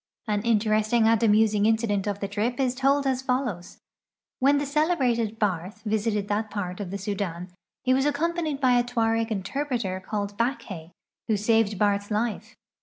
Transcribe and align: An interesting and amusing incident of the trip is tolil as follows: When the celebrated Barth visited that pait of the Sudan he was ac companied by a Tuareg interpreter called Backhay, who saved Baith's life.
An 0.27 0.41
interesting 0.41 1.07
and 1.07 1.21
amusing 1.21 1.67
incident 1.67 2.07
of 2.07 2.21
the 2.21 2.27
trip 2.27 2.59
is 2.59 2.73
tolil 2.75 3.05
as 3.07 3.21
follows: 3.21 3.77
When 4.39 4.57
the 4.57 4.65
celebrated 4.65 5.37
Barth 5.37 5.83
visited 5.83 6.27
that 6.27 6.49
pait 6.49 6.79
of 6.79 6.89
the 6.89 6.97
Sudan 6.97 7.49
he 7.83 7.93
was 7.93 8.07
ac 8.07 8.13
companied 8.13 8.59
by 8.59 8.79
a 8.79 8.83
Tuareg 8.83 9.29
interpreter 9.29 9.99
called 9.99 10.35
Backhay, 10.39 10.89
who 11.27 11.37
saved 11.37 11.77
Baith's 11.77 12.09
life. 12.09 12.55